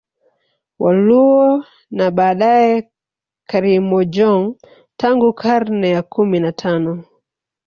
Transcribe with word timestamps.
Waluo 0.79 1.63
na 1.95 2.11
baadae 2.11 2.89
Karimojong 3.49 4.55
tangu 4.97 5.33
karne 5.33 5.89
ya 5.89 6.03
kumi 6.03 6.39
na 6.39 6.51
tano 6.51 7.03